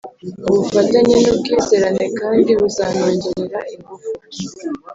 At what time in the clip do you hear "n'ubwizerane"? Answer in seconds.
1.23-2.05